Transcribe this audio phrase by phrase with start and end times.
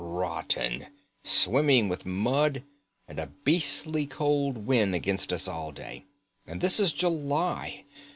[0.03, 0.87] "Rotten;
[1.23, 2.63] swimming with mud,
[3.07, 6.05] and a beastly cold wind against us all day.
[6.47, 7.85] And this is July.